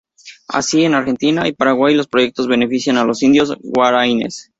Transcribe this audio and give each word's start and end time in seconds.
Así, 0.47 0.81
en 0.83 0.95
Argentina 0.95 1.47
y 1.47 1.51
Paraguay 1.53 1.93
los 1.93 2.07
proyectos 2.07 2.47
benefician 2.47 2.97
a 2.97 3.03
los 3.03 3.21
indios 3.21 3.55
guaraníes. 3.61 4.49